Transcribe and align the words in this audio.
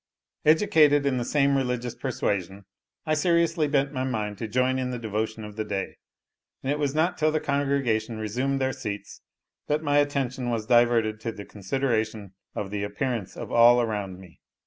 Educated 0.45 1.05
in 1.05 1.17
the 1.17 1.23
same 1.23 1.55
religious 1.55 1.93
persuasion, 1.93 2.65
I 3.05 3.13
seriously 3.13 3.67
bent 3.67 3.93
my 3.93 4.03
mind 4.03 4.39
to 4.39 4.47
join 4.47 4.79
in 4.79 4.89
the 4.89 4.97
devotion 4.97 5.43
of 5.43 5.57
the 5.57 5.63
day; 5.63 5.97
and 6.63 6.71
it 6.71 6.79
was 6.79 6.95
not 6.95 7.19
till 7.19 7.31
the 7.31 7.39
congregation 7.39 8.17
resumed 8.17 8.59
their 8.59 8.73
seats, 8.73 9.21
that 9.67 9.83
my 9.83 9.99
attention 9.99 10.49
was 10.49 10.65
diverted 10.65 11.19
to 11.19 11.31
the 11.31 11.45
consideration 11.45 12.33
of 12.55 12.71
the 12.71 12.83
appearance 12.83 13.37
of 13.37 13.51
all 13.51 13.79
around 13.79 14.19
me. 14.19 14.39